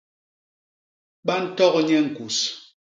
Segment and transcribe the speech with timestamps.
[1.25, 2.37] Ba ntok nye ñkus.